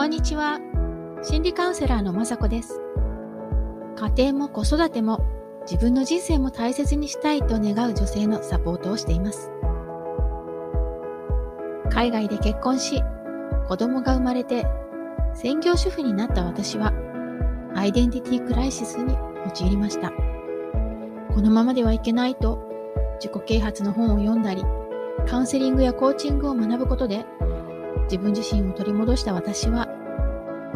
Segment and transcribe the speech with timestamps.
[0.00, 0.58] こんにちは。
[1.22, 2.80] 心理カウンセラーのまさこです。
[3.96, 5.20] 家庭も子育ても
[5.70, 9.50] 自分の人生も大切にしたいと願う女性のサポートをしています。
[11.90, 13.02] 海外で結婚し、
[13.68, 14.66] 子供が生まれて
[15.34, 16.94] 専業主婦になった私は、
[17.74, 20.12] アイデンティティクライシスに陥りました。
[21.34, 22.58] このままではいけないと、
[23.22, 24.64] 自己啓発の本を読んだり、
[25.28, 27.26] カウンセリングやコーチングを学ぶことで、
[28.10, 29.86] 自分自身を取り戻した私は、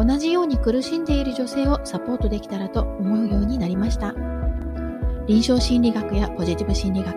[0.07, 4.15] 同じように苦しんでいる女性をサポートできたらと思うようになりました。
[5.27, 7.17] 臨床心理学やポジティブ心理学、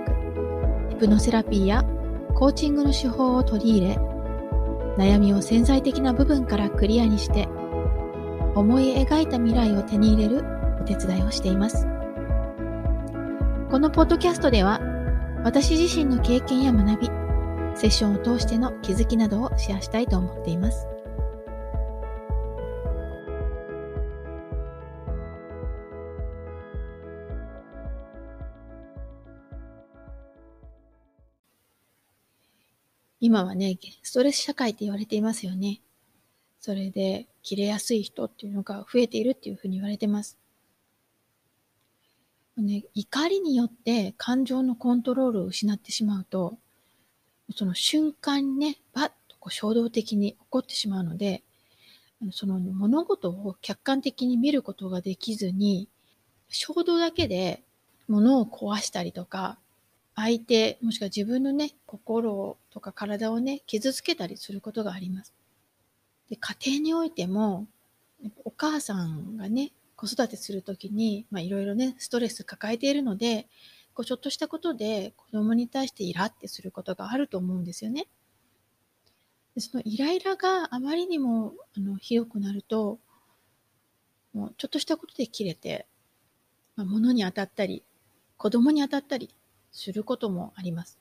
[0.91, 1.83] ヒプノセラピーや
[2.33, 3.95] コーチングの手法を取り入れ、
[4.97, 7.49] 悩みを潜在的な部分からクリアにして、
[8.55, 10.45] 思い描いた未来を手に入れる
[10.79, 11.85] お手伝いをしています。
[13.69, 14.79] このポッドキャストでは、
[15.43, 17.07] 私自身の経験や学び、
[17.75, 20.87] セッションを通しての気づきなどをシェアしたいと思っています。
[33.19, 35.81] 今はね、ストレス社会って言われていますよね。
[36.59, 40.37] それで、切れやすい人っていうのが増えているっていうふうに言われてます。
[42.57, 46.57] ね、怒りによって感情のコントロールを失ってしまうと、
[47.55, 51.43] その瞬間にね、バッとこう衝動的に起こってしまうので、
[52.31, 55.87] その物事を客観的に見ることができずに、
[56.49, 57.63] 衝動だけで
[58.07, 59.59] 物を壊したりとか、
[60.19, 65.31] 相手、もしくは自分のね、心とか体をね、傷つけたりすることがあります。
[66.27, 67.67] で家庭においても、
[68.43, 73.47] お母さんがね、子育てするときに、まあいろいろね、ストレス抱えているので、
[73.93, 78.07] こうちょっとしたことで子供に対してイラってすることがあると思うんですよね。
[79.53, 82.97] でそのイライラがあまりにもあのひどくなると、
[84.33, 85.85] もうちょっとしたことで切れて、
[86.75, 87.83] まあ、物に当たったり、
[88.37, 89.29] 子供に当たったり
[89.77, 90.99] することもあります。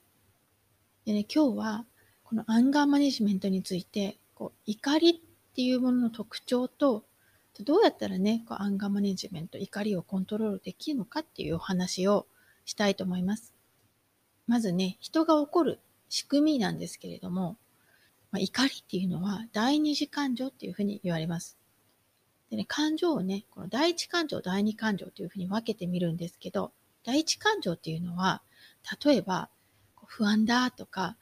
[1.07, 1.87] でね、今日は
[2.25, 7.05] このアンガーマネジメントについて、こう怒りっていうものの特徴と、
[7.61, 12.27] どうやったらね、こうアンガーマネジメント、怒りをコントロールできるのかっていうお話を
[12.67, 13.55] したいと思います。
[14.47, 17.57] まずね、人が起こる仕組みなんですけれども、
[18.31, 21.57] まあ、怒りっていうのは第二次感情っていうふうに言われます。
[22.51, 26.73] でね、感情をね、この第一感情、第二感情というふうに分けてみるんですけど、
[27.05, 28.43] 第一感情っていうのは、
[29.05, 29.51] 例えば、
[30.07, 31.17] 不安だとか、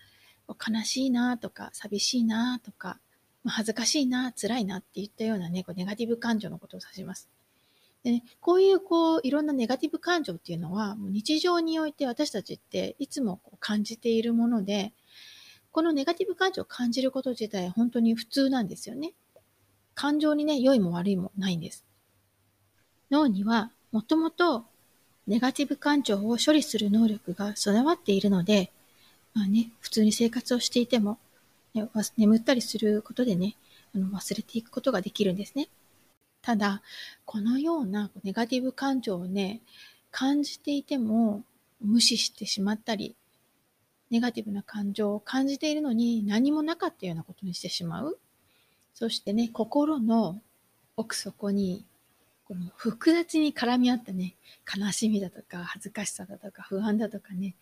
[0.48, 3.00] 悲しいなとか、寂しいなとか、
[3.46, 7.28] 恥ずかしいな、辛いなっていったようなね、こうネガティブ感情のことを指します。
[8.04, 14.92] でね、こういうこういろんなネガティブ感情っていうのはもう日常において私たちっていつもこう感じているもので
[15.72, 19.14] このネガティブ感情を感じること自体本当に普通なんですよね。
[19.94, 21.86] 感情にね良いも悪いもないんです。
[23.10, 24.66] 脳にはもともと
[25.26, 28.70] ネガティブ感情を処理する能力が備わっているので、
[29.32, 31.18] まあね、普通に生活をしていても、
[31.74, 33.56] ね、眠ったりすることでね
[33.94, 35.68] あの忘れていくことができるんですね。
[36.42, 36.82] ただ、
[37.24, 39.62] このようなネガティブ感情をね、
[40.10, 41.42] 感じていても
[41.80, 43.16] 無視してしまったり、
[44.10, 48.18] ネガティブな感情を感じているのに何もなかったようなことにしてしまう。
[48.94, 50.40] そしてね、心の
[50.96, 51.84] 奥底に、
[52.44, 54.36] この複雑に絡み合ったね、
[54.76, 57.56] 悲しみだとか、恥ずかしさだとか、不安だとかね、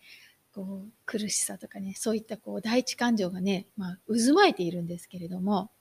[0.53, 5.71] こう苦しさとかね、そういったこう第一感情がね、まあ、渦巻いているんですけれども、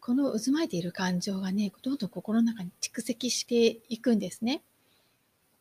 [0.00, 4.62] この渦巻いている感情がね、どんどん心の中に蓄積していくんですね。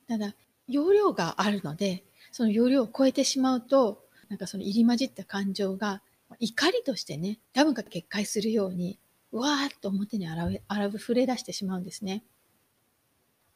[0.07, 0.35] ただ、
[0.67, 6.01] 容量があるので、その容量を超えてしまうと、なんかその入り混じった感情が
[6.39, 8.97] 怒りとしてね、ダムが決壊するように、
[9.31, 10.61] わーっと表に現れ
[10.97, 12.23] 触れ出してしまうんですね。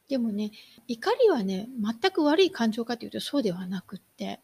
[0.08, 0.52] でもね、
[0.86, 4.40] 怒りはね、全く悪い感情かというとそうではなくって、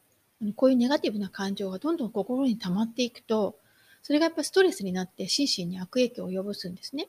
[0.57, 3.57] こういうネガティブな感情がどんどん心に溜まっていくと、
[4.03, 7.09] それがやっぱストレスになって心身に悪影響を及ぼすんですね。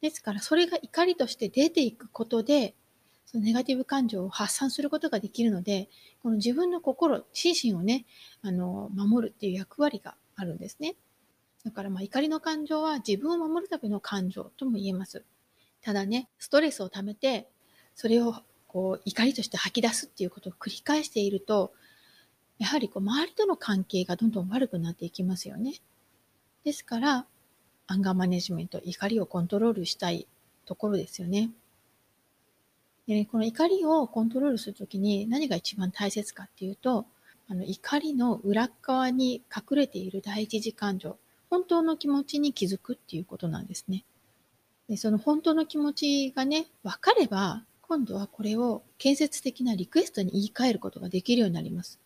[0.00, 2.74] ですから、それが怒りとして出ていくことで、
[3.26, 5.88] そのネガティブ感情を発散することができるので、
[6.22, 8.06] この自分の心、心身をね、
[8.42, 10.96] あの、守るっていう役割があるんですね。
[11.64, 15.24] だから、まあ、怒りの感情は自分を守るための感情とも言えます。
[15.84, 17.46] ただね、ストレスを溜めて、
[17.94, 18.36] それを
[18.66, 21.74] こう怒りとして吐き出すっていうことを繰り返していると、
[22.58, 25.74] やはりこう周りとの関係がどんどん悪くなっていきますよね。
[26.64, 27.26] ですから、
[27.86, 30.26] アンガーマネジメント、怒りをコントロールしたい
[30.64, 31.50] ところですよね。
[33.06, 37.04] でねこの怒りをコントロールするときに何が一番大切かっていうと、
[37.46, 41.18] あの怒りの裏側に隠れている第一次感情、
[41.50, 44.06] 本当の気持ちに気づくっていうことなんですね。
[44.88, 51.98] でその本当の気持ちがね、分かれば、今度はこれを建設的なリクエストに言い換えることができるようになります。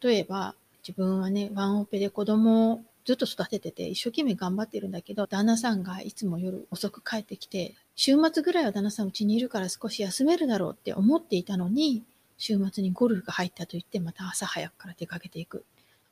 [0.00, 0.54] 例えば、
[0.86, 12.02] 自分はね、ワンオペで子供をずっと育ててて、一生懸命頑張ってるんだけど、旦那さんがいつも夜遅く帰ってきて、週末ぐらいは旦那さんうちにいるから少し休めるだろうって思っていたのに、
[12.38, 15.64] 週末にゴルフが入ったと言って、また朝早くから出かけていく。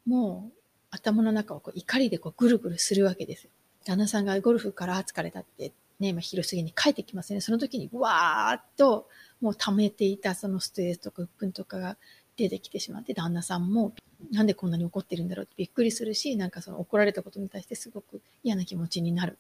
[0.07, 3.49] もう、頭の中をこう怒りでこうぐるぐるするわけです。
[3.85, 7.41] 旦那さんがゴルフから疲れたってね、まあ、昼過ぎに帰ってきますね。
[7.41, 9.07] その時にわーっと
[9.41, 11.97] もう溜めていたそのストレスとか鬱憤とかが
[12.37, 13.93] 出てきてしまって、旦那さんも
[14.33, 19.39] なんでこんなに怒ってるんだろうってびっくりするし、なんかその怒られたことに対してすごく嫌な気持ちになる。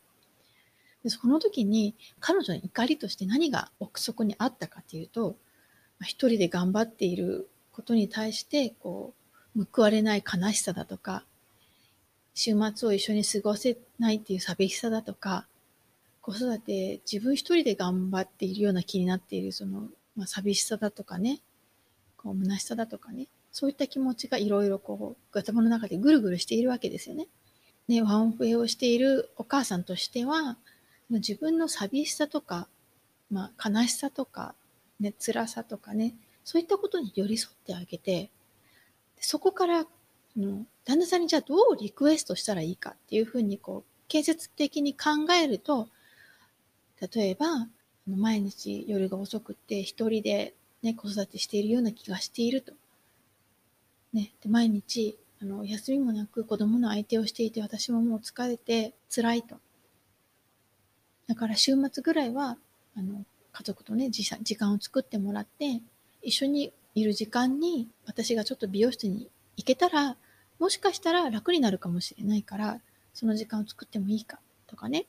[1.02, 5.36] でその時に彼女の怒りとして何が奥底にあったかっていうと、
[5.98, 9.14] まあ、一人で頑張っていることに対してこ
[9.56, 11.24] う報われない悲しさだとか
[12.34, 15.46] 週末を一緒に過ごせないっていう寂しさだとか
[16.30, 21.40] 子育て自分一人で頑張っているような気になっているその、まあ、寂しさだとかね
[22.16, 27.26] こう虚しさだとかねそういった気持ちがいろいろこう頭の中でぐるぐるしているわけですよね。
[27.88, 30.56] ねワンオペをしているお母さんとしては
[31.18, 32.68] 自分の寂しさとか、
[33.30, 34.54] まあ、悲しさとか、
[35.00, 38.30] ね、辛さとかね、そういったことに寄り添ってあげて、
[39.18, 39.86] そこから、
[40.36, 45.88] の旦那さんにじゃあどうリクエストしたらいいかっていうふうにこう、建設的に考えると、
[47.00, 47.68] 例えば、
[48.06, 52.72] 毎日夜が遅くて一人で、ね、子育てしているような気がしていると。
[54.12, 59.56] ね、で毎日あの休みもなく子供の相手をしていて私ももう疲れて辛いと。
[61.26, 62.58] だから週末ぐらいは、
[62.96, 65.80] あの、家族とね、時間を作ってもらって、
[66.22, 70.16] 一緒にいる時間に私がちょっと美容室に行けたら、
[70.58, 72.80] もしかしたら楽になるかもしれないから、
[73.14, 75.06] その時間を作ってもいいかとかね。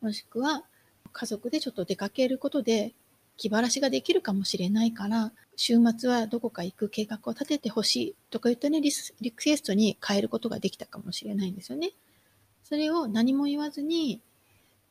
[0.00, 0.64] もしくは、
[1.12, 2.92] 家族でちょっと出かけることで
[3.36, 8.92] 気晴らしができるかもしれないから、週末はどこか行く計画を立ててほしいとか言ったね、リ
[9.32, 11.92] クエストに変えることができたかもしれないんですよね。
[12.64, 14.20] それを何も言わずに、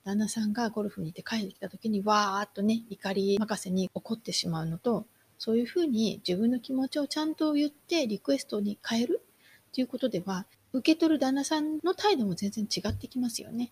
[0.04, 5.06] 旦那さんがゴルフに行って帰ってきた時にわーっとね、怒り任せに怒ってしまうのと、
[5.38, 9.22] そういうふうに自分の気持ちをちゃんと言ってリクエストに変える
[9.70, 13.72] っていうことでは、受け取る旦那さんの態度も全然違ってきますよね。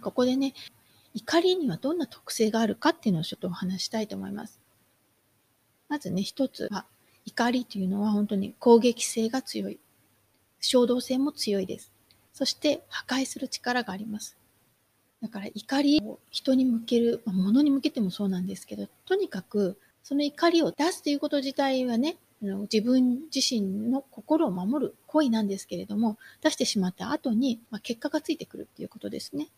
[0.00, 0.54] ここでね、
[1.14, 4.60] 怒りにはどんな特性があるかっていうのをちょっとお話したいと思います。
[5.88, 6.86] まずね、一つは、
[7.24, 9.80] 怒りというのは本当に攻撃性が強い。
[10.60, 11.92] 衝動性も強いです。
[12.32, 14.36] そして破壊する力があります。
[15.22, 29.48] だから怒りを人に向ける、まあ、に向けてもそうなんですけど、とにかくその怒りを出すということ自体はね、自分自身の心を守る行為なんですけれども、出してしまった後に、まあ、結果がついてくるっていうことですね。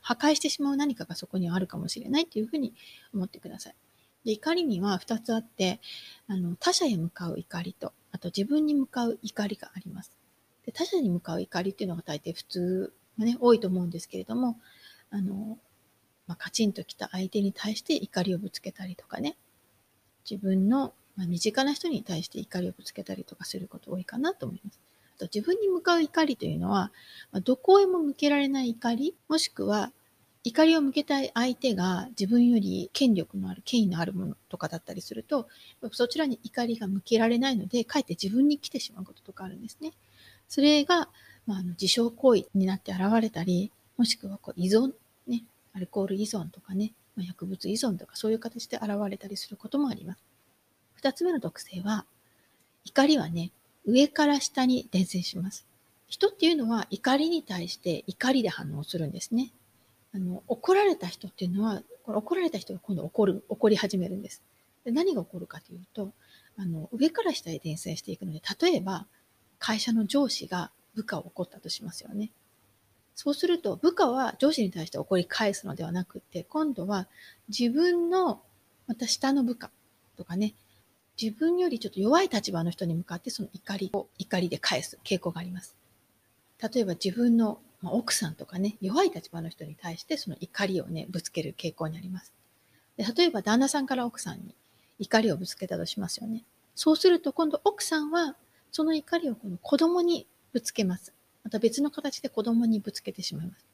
[0.00, 2.74] 破壊してしまう何かがそこにはあるかもしれないというふうに
[3.12, 3.74] 思ってください。
[4.24, 5.80] で怒りには2つあって、
[6.28, 10.16] あの他者へ向かう怒りと、あと自分に向かう怒りがあります。
[10.64, 14.58] で他者に向かう怒りっていうのが大抵普通がね、多いと思うんですけれども、
[15.10, 15.58] あの、
[16.26, 19.36] まあ、カチンときた相手に対して怒りをぶつけたりとかね、
[20.28, 24.80] 自分の、まあ、身近な人に対して怒りをぶつけたりとかすること多いかなと思います。
[25.14, 26.92] と自分に向かう怒りというのは、
[27.32, 29.92] ま、どこへも向けられない怒り、もしくは
[30.46, 35.48] 怒りを向けたい相手が自分より権力のある、権威のあるものとかだったりすると、
[35.92, 39.92] そちらに怒りが向けられないので、かえって自分に来てしまうこととかあるんですね。
[40.48, 41.08] それが、
[41.46, 44.92] まあ、あの自傷行為になって現れたり、もしくはこう依存
[45.26, 50.24] ね、アルコール依存とかね、ま、薬物依存とかそういう形で現れたりすることもあります。
[50.92, 52.04] 二つ目の特性は、
[52.84, 53.50] 怒りはね、
[53.86, 55.66] 上から下に伝染します。
[56.06, 59.52] 人っていうのは怒りに対して怒りで反応するんですね。
[60.14, 64.42] あの、怒られた人っていうのは、これ怒られた人が今度怒る、怒り始めるんです。
[64.84, 66.12] で何が起こるかというと、
[66.56, 69.06] あの、上から下へ伝染していくので、例えば、
[69.58, 72.30] 会社の上司が部下を怒ったとしますよね。
[73.14, 77.08] そうすると部下は上司に対して怒り返すのではなくて、今度は
[77.48, 78.42] 自分の
[78.86, 79.70] また下の部下
[80.16, 80.54] とかね、
[81.20, 85.76] 自分よりちょっと弱い立場の人に向かってその怒りを怒りで返す傾向があります。
[86.60, 92.32] 例えば自分の奥さんとかね、弱い立場の人に対してその怒りをね、ぶつける傾向にあります。
[92.96, 94.54] で例えば旦那さんから奥さんに
[94.98, 96.44] 怒りをぶつけたとしますよね。
[96.74, 98.36] そうすると今度奥さんは
[98.72, 101.12] その怒りをこの子供にぶつけます。
[101.44, 103.66] また別の形で子供にぶつけてしまいます。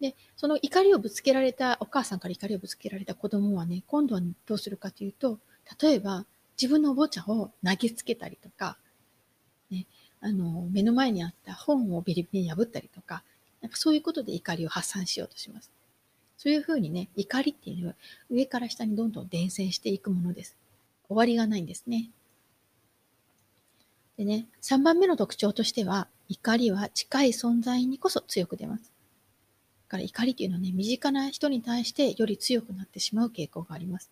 [0.00, 5.38] で、その怒りをぶつけられた、お母さんから怒りをぶつけられた子供はね、今度はどうするかというと、
[5.80, 6.26] 例えば
[6.60, 8.76] 自分のおもちゃを投げつけたりとか、
[9.70, 9.86] ね、
[10.20, 13.22] あの、目の前にあった本をビリビリに破ったりとか、
[13.62, 15.70] なんかそういうことで怒りを発散しようとします。
[16.36, 17.94] そういうふうにね、怒りっていうのは
[18.30, 20.56] 上から下にどんどん伝染していくものです。
[21.08, 22.10] 終わりがないんですね。
[24.16, 28.84] でね、3番目の特徴としては、怒りは近い存在にこそ強く出ます。
[28.84, 34.10] だから怒りっていうのはね、身近な人に対してより強くなってしまう傾向があります。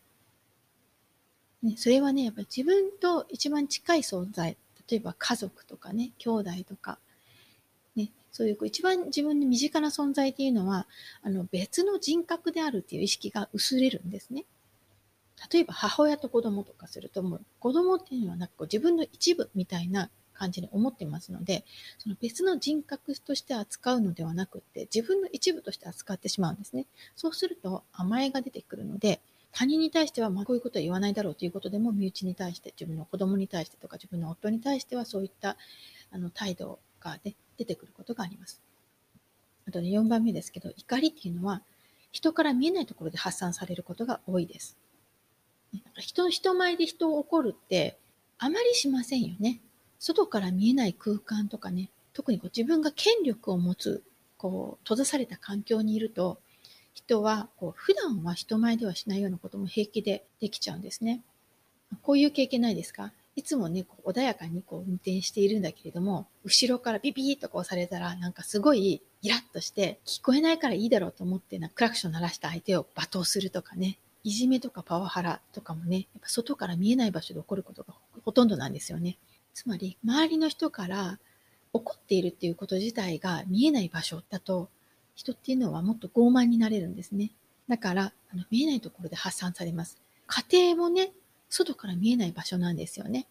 [1.63, 4.57] ね、それはね、やっぱり自分と一番近い存在、
[4.89, 6.99] 例えば家族とかね、兄弟とか、
[7.97, 10.87] ね、そういう一番自分に身近な存在っていうのは、
[11.23, 14.45] あの別の人格であるっていう意識が薄れるんですね。
[15.53, 21.65] 例えば母親と子供とかすると、もう子供っていうのはなんかこう自分の一部みたいな感じに思ってますので、
[21.99, 26.87] その別の人格として扱うのではなくって、自分の一部として扱ってしまうんですね。
[27.17, 29.21] そうすると甘えが出てくるので、
[29.53, 35.57] 他人に対しては、まあ、こういうことは言わないだろうということでも、身内に対して、自分の子供に対してとか、自分の夫に対しては、そういった
[36.11, 38.63] あの態度が、ね、出てくることがあります。
[39.67, 41.63] あとね、4番目ですけど、怒りっていうのは、
[42.11, 44.77] 人から見えないところで発散されることが多いです。
[45.99, 47.99] 人人前で人を怒るって、
[48.39, 49.61] あまりしませんよね。
[49.99, 54.03] 外から見えない空間とかね、特にこう自分が権力を持つ、
[54.39, 56.39] こう、閉ざされた環境にいると、
[56.99, 61.23] 人はこう普段は人前ではしないようなことも平気でできちゃうんですね。
[62.03, 63.13] こういう経験ないですか？
[63.37, 79.19] いつもね、こう穏やかにこう運転しているんだけれども、後ろからビビーとこうされたら、なんかすごいイラッとして、聞こえないからいいだろうと思ってな、クラクション鳴らした相手を罵倒するとかね、いじめとかパワハラとかもね、やっぱ外から見えない場所で起こることがほとんどなんですよね。
[79.55, 81.21] つまり、周りの人から
[81.73, 84.69] 怒っているっていうこと自体が見えない場所だと、
[85.19, 87.33] 人っていうのはもっと傲慢になれるんですね。
[87.69, 90.01] だから、あの見えないところで発散されます。
[90.29, 91.11] 家庭もね、
[91.49, 93.27] 外から見えない場所なんですよね。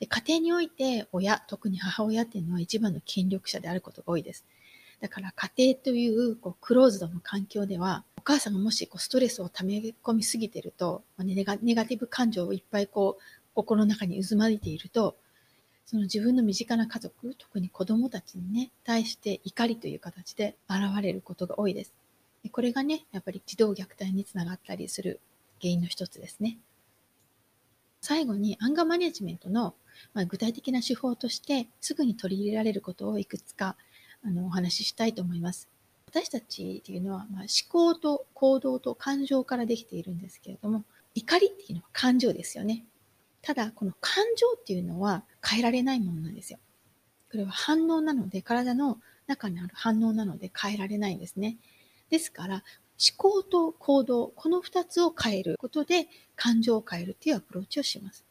[0.00, 4.44] で家庭において親、特に母親っていうのは一番の権力者であることが多いです。
[5.00, 15.16] だから家庭というこうクローズドの環境では、お母さんがもしこうストレスを溜め込みすぎてると、ネガネガティブ感情をいっぱいこう心の中に渦巻いていると、
[15.90, 21.94] その自分の身近な家族、特に子供たちにね、対して怒りという形で現れることが多いです。
[22.52, 25.18] これがね、やっぱり児童虐待につながったりする
[25.62, 26.58] 原因の一つですね。
[28.02, 29.74] 最後に、アンガーマネジメントの、
[30.12, 33.74] まあ、具体的な手法として、すぐに取り入れられることをいくつか
[34.22, 35.70] あのお話ししたいと思います。
[36.06, 42.84] 私たちっていうのは、まあ、思考と行動と感情からできているんですけれども、怒りっていうのは感情ですよね。
[43.42, 46.58] ただ、この感情っていうのは変えられないものなんですよ。
[47.30, 51.58] これは反応なので、体の中にある反応なので変えられないんですね。
[52.10, 52.64] ですから、
[52.98, 58.24] 思考と行動、この2つを変えることで感情を変えるっていうアプローチをします。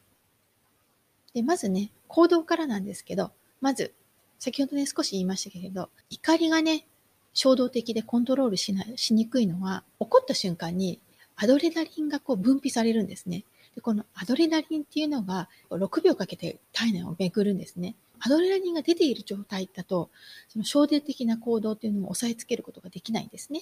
[1.34, 3.94] で、まずね、行動からなんですけど、まず、
[4.40, 6.86] 先ほどね、少し言いましたけれど、怒りがね、
[7.34, 11.00] 衝動的でコントロールしない、しにくいのは、起こった瞬間に
[11.36, 13.46] アドレナリンがこう分泌されるんですね。
[13.78, 17.96] で、このアドレナリンっていうのが6秒かけて体内を巡るんですね。
[18.20, 20.10] アドレナリンが出ている状態だと、
[20.50, 23.62] その衝動的な行動っていうのも抑えつけることができないんですね。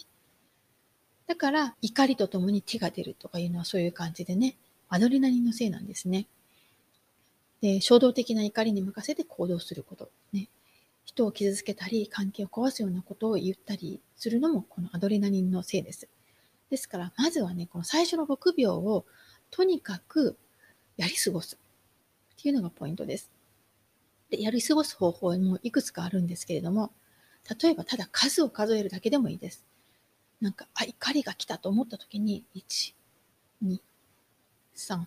[1.28, 4.56] だから、怒りとともに手が出るとかいうのはそういう感じでね、
[4.88, 6.28] アドレナリンのせいなんですね。
[7.60, 10.10] で、衝動的な怒りに任せて行動すること。
[10.32, 10.48] ね。
[11.04, 16.08] 人を傷つけたり、関係を壊すようなことを言ったりするのも、このアドレナリンのせいです。
[16.70, 19.06] ですから、まずはね、この最初の6秒を
[19.56, 20.38] とにかく
[20.98, 23.32] やり過ごすっていうのがポイントです。
[24.30, 26.92] でやり過ごす方法もいくつかあるんですけれども、
[27.62, 29.64] 例えばただ数を数えるだけでもいいです。
[30.42, 32.96] なんか、あ、怒りが来たと思った時に、1、
[33.64, 33.80] 2、
[34.76, 35.06] 3、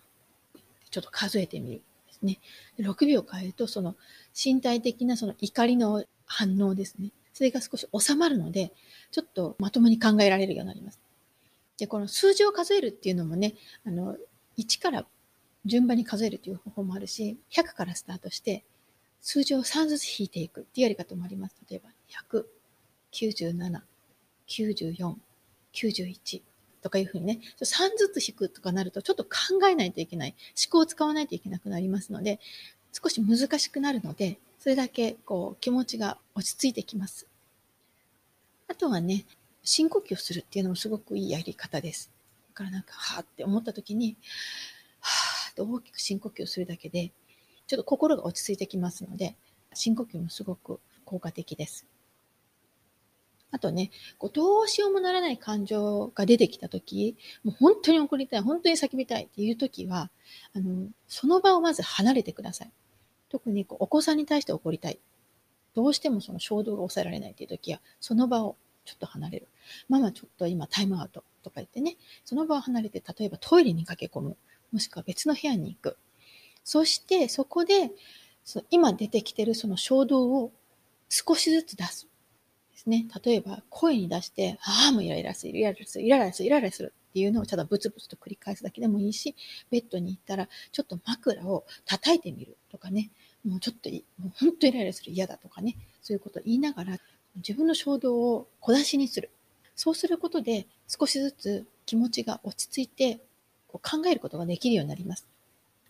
[0.89, 2.39] ちょっと数えてみるですね。
[2.79, 3.95] 6秒変えると、その
[4.33, 7.11] 身体的なその怒りの反応ですね。
[7.33, 8.73] それが少し収まるので、
[9.11, 10.99] ちょっとまともに考えられるようになります。
[11.77, 13.53] で、この数字を数えるっていうのもね、
[13.85, 14.17] あの、
[14.59, 15.05] 1から
[15.65, 18.63] 順番に数えるという方法もあるし、100からスタートして、
[19.21, 21.55] 数字を3ずつ引いていくっていうやり方もあります。
[21.69, 21.89] 例えば、
[22.31, 22.45] 100、
[23.11, 23.81] 97、
[24.47, 25.15] 94、
[25.73, 26.41] 91
[26.81, 29.29] とかいうふうにね、3ずつ引くとかなるとちょっと考
[29.67, 30.35] えないといけない。
[30.57, 32.39] 思考を使わないといけなくなりますので、
[32.91, 37.27] 少し難しくなるので、それだけこう気持ちが落ち着いてきます。
[38.67, 39.25] あとはね、
[39.63, 42.11] 深呼吸をするっていうのもすごくいいやり方です。
[42.59, 44.17] からなんか、はぁって思った時に、
[44.99, 47.13] はぁって大きく深呼吸するだけで、
[47.67, 49.37] ちょっと心が落ち着いてきますので、
[49.73, 51.87] 深呼吸もすごく効果的です。
[53.51, 60.11] あとね、こうどうしようもならない感情が出てきた時、もう本当に怒りたい、本当に叫びたいっていう時は、
[60.53, 62.71] あの、その場をまず離れてください。
[63.29, 64.99] 特にこうお子さんに対して怒りたい。
[65.75, 69.47] どうしてもその衝動が抑えられないっていう時は、その場をちょっと離れる。
[69.87, 74.37] ママちょっと今タイムアウトとか言ってね、その場を離れて、例えばトイレに駆け込む。
[74.71, 75.97] もしくは別の部屋に行く。
[76.63, 77.91] そしてそこで、
[78.43, 80.51] そ今出てきてるその衝動を
[81.09, 82.07] 少しずつ出す。
[82.71, 83.07] ですね。
[83.23, 89.35] 例えば声に出して、ああ、もうイライラする、イライラする、イライラする、イライラするっていうのをただブツブツと繰り返すだけでもいいし、
[89.71, 93.11] ベッドに行ったらちょっと枕を叩いてみるとかね、
[93.43, 96.97] もうちょっともう本当イライラする嫌だとかね、そういうことを言いながら
[97.35, 99.31] 自分の衝動を小出しにする。
[99.79, 103.21] そうすることで少しずつ気持ちが落ち着いて
[103.69, 105.25] こう考えることができるようになります。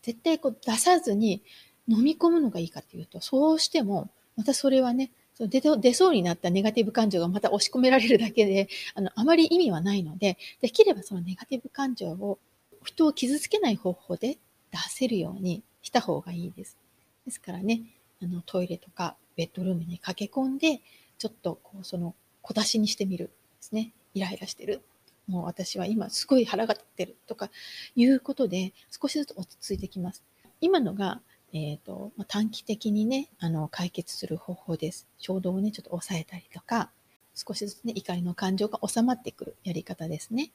[0.03, 1.41] 絶対こう出さずに
[1.87, 12.37] 飲み込むのがいいかっていうと、そうしても、またそれはね、出出そうになったネガティブ感情がまた押し込められるだけで、あの、あまり意味はないので、できればそのネガティブ感情を
[12.83, 14.37] 人を傷つけない方法で
[14.71, 16.77] 出せるようにした方がいいです。
[17.25, 17.81] ですからね、
[18.21, 20.81] あの、トイレとかベッドルームに駆け込んで、
[21.17, 23.93] ちょっとこう、その、小出しにしてみるですね。
[24.13, 24.81] イライラしてる。
[25.27, 27.51] もう私は今すごい腹が立ってるとか
[27.95, 30.23] いうことで少しずつ落ち着いてきます。
[30.59, 35.07] 今のがえっ、ー、と、短期的にね、あの、解決する方法です。
[35.17, 36.91] 衝動をね、ちょっと抑えたりとか、
[37.33, 40.51] 少しずつね、怒りの感情が収まってくるやり方ですね。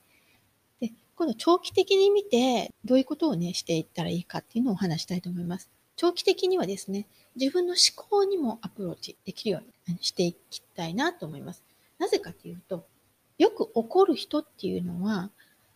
[0.80, 5.68] で、今度長期的に見て、どういうことをね、していったらいいかっていうのをお話したいと思います。
[5.96, 11.64] 長期的にはですね、自分の思考にもアプローチできるようにしていきたいなと思います。
[11.98, 12.86] なぜかというと、
[13.38, 15.30] よく怒る人っていうのは、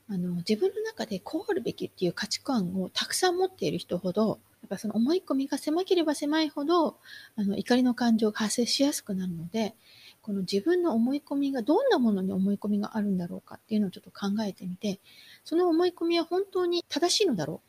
[0.08, 6.96] あの、自分の中でこうあるべきっていう価値観をたくさん持っている人ほど、やっぱその思い込みが狭ければ狭いほど、
[7.36, 9.74] あの、怒りの感情が発生しやすくなるので、
[10.22, 14.98] この自分の思い込みがどんなものに思い込みがあるんだろうかっていうのをちょっと考えてみて、
[15.44, 17.60] その思い込みは本当に正しいのだろうっ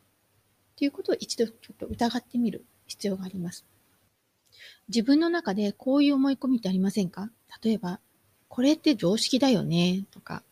[0.77, 3.65] ていうことを一度ちょっと疑ってみる必要があります。
[4.87, 7.29] 自分の中でこういう思い込みってありませんか？
[7.63, 7.99] 例えば、
[8.49, 10.43] これって常識だよねとか、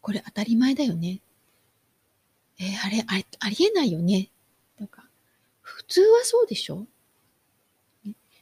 [0.00, 1.18] これ当たり前だよね。
[2.60, 4.28] えー、あれ、あれ、ありえないよね
[4.78, 5.04] とか、
[5.60, 6.86] 普通はそうでしょ？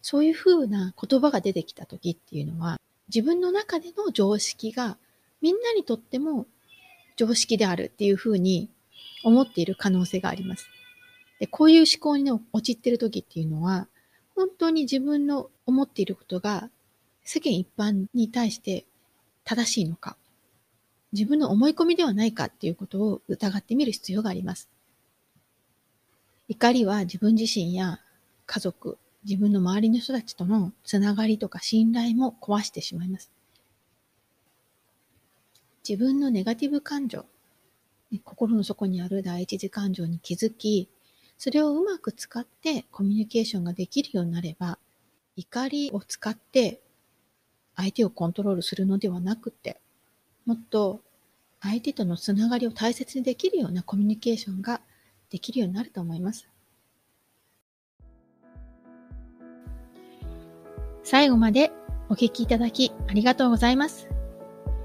[0.02, 4.98] そういうふうな言葉が出てきた時っていうのは、自分の中での常識が
[5.40, 6.46] みんなにとっても
[7.16, 8.68] 常識であるっていうふうに
[9.24, 10.66] 思っている可能性があります。
[11.38, 13.88] でこういう思考に、ね、陥っている時っていうのは、
[14.36, 16.68] 本当に自分の思っていることが
[17.24, 18.84] 世間一般に対して
[19.44, 20.16] 正しいのか、
[21.12, 24.68] 自分の思い込みではないかっていうことを疑ってみる必要があります。
[26.48, 28.00] 怒りは自分自身や
[28.46, 33.30] 家族、自分の周りの人たちとのつながりとか信頼も壊してしまいます。
[35.88, 37.24] 自分のネガティブ感情、
[38.22, 40.88] 心の底にある第一次感情に気づき、
[41.38, 44.78] それをうまく使ってコミュニケーションができるようになれば、
[45.36, 46.80] 怒りを使って
[47.76, 49.80] 相手をコントロールするのではなくて、
[50.46, 51.00] もっと
[51.60, 54.80] 相手とのつながりを大切にできるようなコミュニケーションが
[55.30, 56.48] できるようになると思います。
[61.02, 61.70] 最後まで
[62.08, 64.08] お聞きいただきありがとうございます。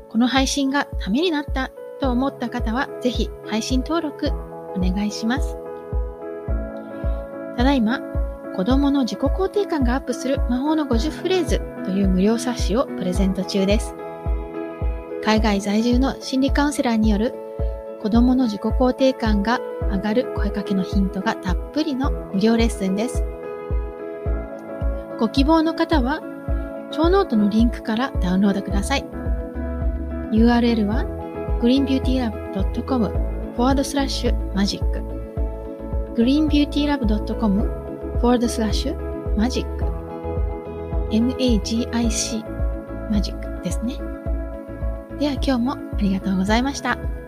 [0.10, 4.28] この配信がためになったと思った方は、ぜひ配信登録
[4.75, 5.56] お願いします。
[7.58, 7.99] ただいま、
[8.60, 13.95] 子供の自己肯定感がアップする魔法の50フレーズという無料冊子をプレゼント中です。
[15.24, 17.34] 海外在住の心理カウンセラーによる
[18.02, 23.24] 子供の自己肯定感が上がる声かけのヒントがたっぷりの無料レッスンです。
[25.22, 26.19] ご希望の方は、
[26.91, 29.06] ショーノートのリンクからダウンロードください。
[30.34, 31.06] URL は
[31.62, 33.06] greenbeautylab.com
[33.56, 34.84] forward slash magic
[36.15, 37.79] greenbeautylab.com
[38.21, 38.93] forward slash
[39.36, 39.65] magic
[41.12, 41.88] magic
[43.10, 43.97] マジックですね。
[45.19, 47.18] では今日もありがとうございました。